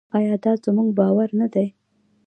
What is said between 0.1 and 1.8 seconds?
آیا دا زموږ باور نه دی؟